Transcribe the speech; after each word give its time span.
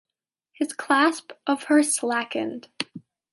His 0.53 0.73
clasp 0.73 1.31
of 1.45 1.65
her 1.65 1.83
slackened. 1.83 2.69